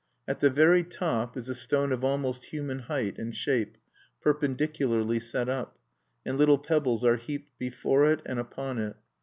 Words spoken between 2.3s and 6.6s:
human height and shape, perpendicularly set up; and little